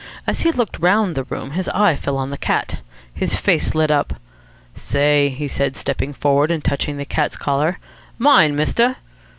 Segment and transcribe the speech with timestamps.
[0.25, 2.79] As he looked round the room, his eye fell on the cat.
[3.13, 4.15] His face lit up.
[4.73, 7.77] "Say!" he said, stepping forward, and touching the cat's collar,
[8.17, 8.95] "mine, mister."